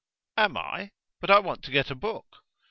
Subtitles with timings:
[0.35, 0.89] "Am I!
[1.19, 2.37] But I want to get a book."